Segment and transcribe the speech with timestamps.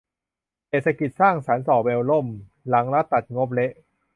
[0.67, 2.27] เศรษฐกิจสร้างสรรค์ส่อแววล่ม
[2.69, 3.71] หลังรัฐตัดงบเละ